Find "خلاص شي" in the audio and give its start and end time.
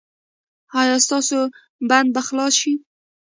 2.27-2.73